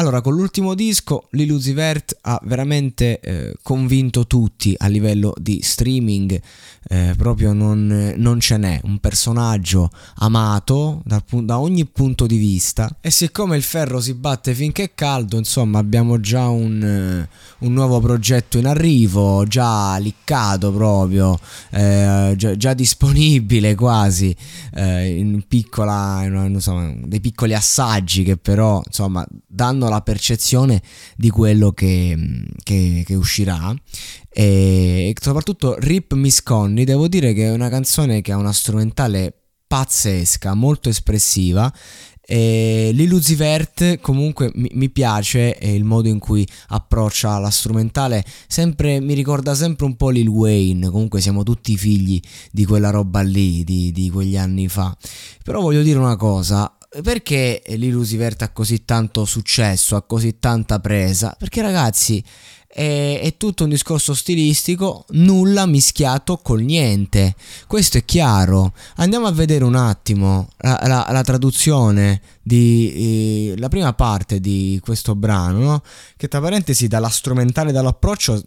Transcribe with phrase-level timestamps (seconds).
[0.00, 5.60] Allora, con l'ultimo disco, Lil Uzi Vert ha veramente eh, convinto tutti a livello di
[5.62, 6.40] streaming,
[6.88, 9.90] eh, proprio non, non, ce n'è, un personaggio
[10.20, 12.96] amato da, da, ogni punto di vista.
[13.02, 17.28] E siccome il ferro si batte finché è caldo, insomma abbiamo già un, eh,
[17.58, 21.38] un nuovo progetto in arrivo, già liccato proprio,
[21.72, 24.34] eh, già, già, disponibile quasi,
[24.72, 30.82] eh, in piccola, in, so, dei piccoli assaggi che però insomma danno la percezione
[31.16, 32.16] di quello che,
[32.62, 33.74] che, che uscirà
[34.28, 39.34] e soprattutto Rip Miss Connie devo dire che è una canzone che ha una strumentale
[39.66, 41.72] pazzesca molto espressiva
[42.32, 42.94] e
[43.36, 49.52] Vert comunque mi, mi piace il modo in cui approccia la strumentale, sempre, mi ricorda
[49.56, 52.20] sempre un po' Lil Wayne, comunque siamo tutti figli
[52.52, 54.96] di quella roba lì, di, di quegli anni fa.
[55.42, 56.72] Però voglio dire una cosa,
[57.02, 61.34] perché l'Illusivert ha così tanto successo, ha così tanta presa?
[61.38, 62.22] Perché ragazzi
[62.66, 67.34] è, è, tutto un discorso stilistico, nulla mischiato col niente.
[67.68, 68.72] Questo è chiaro.
[68.96, 74.80] Andiamo a vedere un attimo la, la, la traduzione di eh, la prima parte di
[74.82, 75.82] questo brano, no?
[76.16, 78.42] che tra parentesi dalla strumentale dall'approccio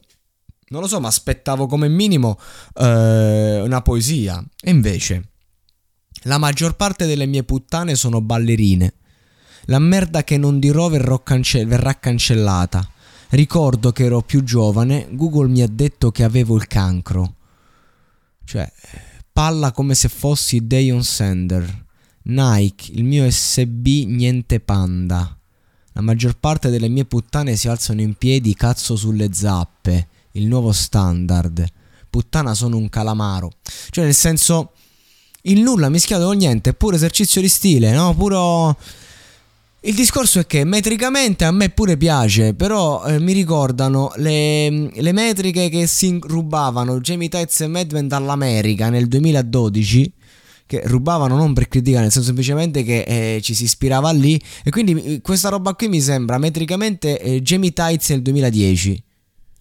[0.70, 2.40] non lo so, ma aspettavo come minimo
[2.76, 4.44] eh, una poesia.
[4.60, 5.33] E invece,
[6.24, 8.94] la maggior parte delle mie puttane sono ballerine.
[9.66, 10.90] La merda che non dirò
[11.24, 12.88] cance- verrà cancellata.
[13.30, 17.36] Ricordo che ero più giovane, Google mi ha detto che avevo il cancro.
[18.44, 18.72] Cioè,
[19.32, 21.86] palla come se fossi Dayon Sender.
[22.24, 25.38] Nike, il mio SB niente panda.
[25.94, 30.08] La maggior parte delle mie puttane si alzano in piedi cazzo sulle zappe.
[30.34, 31.66] Il nuovo standard.
[32.10, 33.52] Puttana sono un calamaro.
[33.90, 34.74] Cioè, nel senso,
[35.44, 38.14] il nulla mischiato con niente, pure esercizio di stile, no?
[38.16, 38.78] Puro
[39.86, 45.12] il discorso è che metricamente a me pure piace, però eh, mi ricordano le, le,
[45.12, 50.14] metriche che si rubavano Jamie Tights e Madman dall'America nel 2012
[50.66, 54.70] che rubavano non per criticare, nel senso semplicemente che eh, ci si ispirava lì e
[54.72, 59.04] quindi eh, questa roba qui mi sembra metricamente eh, Jamie Tights nel 2010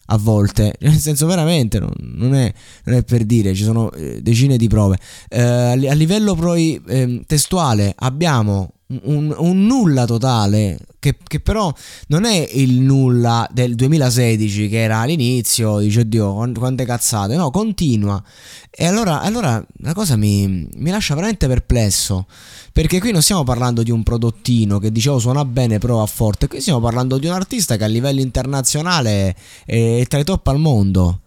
[0.07, 2.53] a volte, nel senso veramente non, non, è,
[2.85, 4.99] non è, per dire, ci sono eh, decine di prove.
[5.29, 8.75] Eh, a livello poi eh, testuale abbiamo
[9.05, 11.75] un, un nulla totale che, che, però
[12.09, 18.23] non è il nulla del 2016 che era all'inizio, dice oddio quante cazzate, no, continua.
[18.71, 22.27] E allora, allora la cosa mi, mi, lascia veramente perplesso,
[22.71, 26.61] perché qui non stiamo parlando di un prodottino che dicevo suona bene, prova forte, qui
[26.61, 29.35] stiamo parlando di un artista che a livello internazionale
[29.67, 31.22] è tra i top al mondo.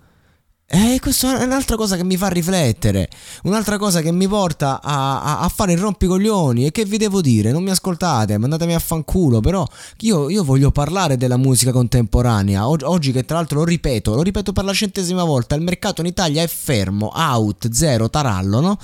[0.68, 3.08] E questa è un'altra cosa che mi fa riflettere,
[3.44, 6.66] un'altra cosa che mi porta a, a, a, fare il rompicoglioni.
[6.66, 7.52] E che vi devo dire?
[7.52, 9.42] Non mi ascoltate, mandatemi a fanculo.
[9.42, 9.64] Però
[10.00, 12.68] io, io voglio parlare della musica contemporanea.
[12.68, 16.02] Oggi, oggi, che tra l'altro lo ripeto, lo ripeto per la centesima volta: il mercato
[16.02, 18.80] in Italia è fermo, out, zero, tarallo, no?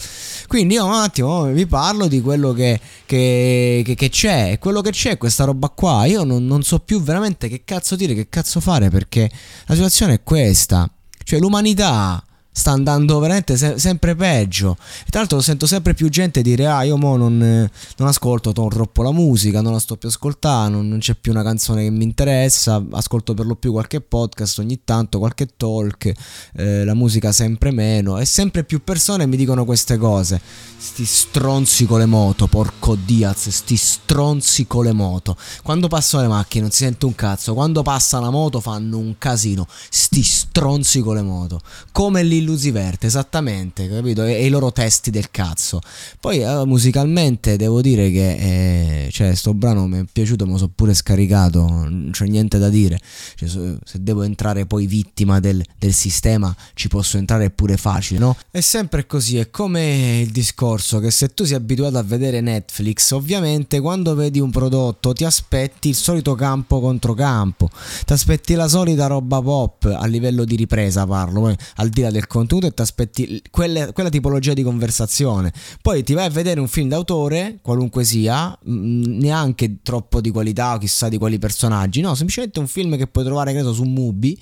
[0.47, 4.59] Quindi io un attimo vi parlo di quello che, che, che, che c'è.
[4.59, 6.05] Quello che c'è questa roba qua.
[6.05, 9.31] Io non, non so più veramente che cazzo dire, che cazzo fare, perché
[9.65, 10.87] la situazione è questa.
[11.31, 12.21] Cioè l'umanità
[12.53, 14.77] sta andando veramente se- sempre peggio.
[15.05, 19.03] E tra l'altro sento sempre più gente dire: Ah, io mo non, non ascolto troppo
[19.03, 22.83] la musica, non la sto più ascoltando, non c'è più una canzone che mi interessa.
[22.91, 26.11] Ascolto per lo più qualche podcast ogni tanto, qualche talk,
[26.55, 28.17] eh, la musica sempre meno.
[28.19, 30.39] E sempre più persone mi dicono queste cose.
[30.77, 35.37] Sti stronzi con le moto, porco Diaz, sti stronzi con le moto.
[35.61, 39.15] Quando passano le macchine non si sente un cazzo, quando passa la moto fanno un
[39.17, 39.67] casino.
[39.89, 41.61] Sti stronzi con le moto.
[41.91, 44.23] Come lì Illusiverte, esattamente, capito?
[44.23, 45.79] E, e, i loro testi del cazzo.
[46.19, 50.57] Poi eh, musicalmente devo dire che eh, cioè, sto brano mi è piaciuto, me lo
[50.57, 52.99] so pure scaricato, non c'è niente da dire.
[53.35, 58.35] Cioè, se devo entrare poi vittima del, del, sistema, ci posso entrare pure facile, no?
[58.49, 63.11] È sempre così, è come il discorso che se tu sei abituato a vedere Netflix,
[63.11, 67.69] ovviamente quando vedi un prodotto ti aspetti il solito campo contro campo,
[68.05, 72.27] ti aspetti la solita roba pop a livello di ripresa, parlo, al di là del
[72.31, 75.51] contenuto e ti aspetti quelle, quella tipologia di conversazione.
[75.81, 80.77] Poi ti vai a vedere un film d'autore, qualunque sia, neanche troppo di qualità o
[80.77, 84.39] chissà di quali personaggi, no, semplicemente un film che puoi trovare, credo, su Mubi.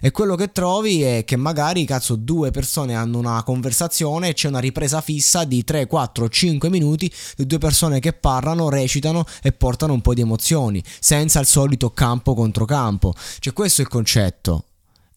[0.00, 4.46] E quello che trovi è che magari, cazzo, due persone hanno una conversazione e c'è
[4.46, 9.50] una ripresa fissa di 3, 4, 5 minuti di due persone che parlano, recitano e
[9.50, 13.12] portano un po' di emozioni, senza il solito campo contro campo.
[13.40, 14.67] Cioè, questo è il concetto.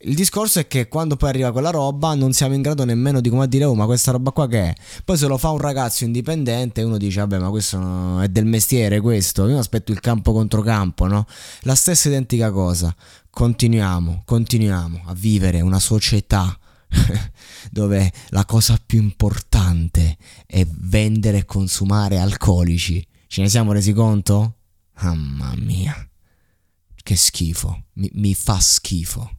[0.04, 3.30] Il discorso è che quando poi arriva quella roba non siamo in grado nemmeno di
[3.30, 4.76] come dire oh ma questa roba qua che è?
[5.06, 9.00] Poi se lo fa un ragazzo indipendente uno dice vabbè ma questo è del mestiere
[9.00, 11.26] questo, io aspetto il campo contro campo, no?
[11.62, 12.96] La stessa identica cosa,
[13.30, 16.58] continuiamo, continuiamo a vivere una società
[17.70, 20.18] dove la cosa più importante
[20.48, 23.06] è vendere e consumare alcolici.
[23.28, 24.56] Ce ne siamo resi conto?
[25.02, 25.96] Mamma mia,
[27.04, 29.30] che schifo, mi, mi fa schifo.